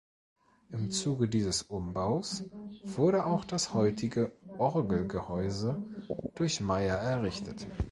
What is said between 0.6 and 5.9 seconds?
Im Zuge dieses Umbaus wurde auch das heutige Orgelgehäuse